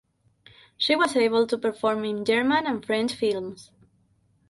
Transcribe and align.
She 0.77 0.95
was 0.95 1.15
able 1.15 1.45
to 1.45 1.59
perform 1.59 2.05
in 2.05 2.25
German 2.25 2.65
and 2.65 2.83
French 2.83 3.13
films. 3.13 3.69